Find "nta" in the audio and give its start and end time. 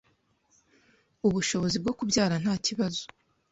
2.43-2.55